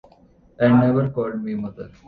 And 0.57 0.79
never 0.79 1.11
called 1.11 1.43
me 1.43 1.53
mother! 1.53 1.91